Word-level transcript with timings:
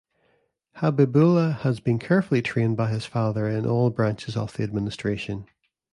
Habibullah 0.77 1.59
has 1.59 1.79
been 1.79 1.99
carefully 1.99 2.41
trained 2.41 2.75
by 2.75 2.89
his 2.89 3.05
father 3.05 3.47
in 3.47 3.67
all 3.67 3.91
branches 3.91 4.35
of 4.35 4.51
the 4.57 4.63
administration. 4.63 5.45